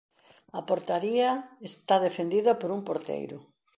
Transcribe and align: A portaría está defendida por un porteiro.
A 0.59 0.61
portaría 0.69 1.29
está 1.69 1.95
defendida 2.07 2.51
por 2.59 2.69
un 2.77 2.81
porteiro. 2.87 3.37